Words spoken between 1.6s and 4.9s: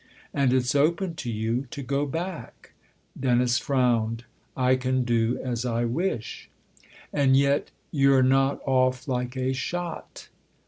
to go back?" Dennis frowned." I